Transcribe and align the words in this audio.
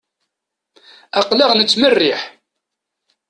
Aql-aɣ 1.19 1.51
nettmerriḥ. 1.55 2.21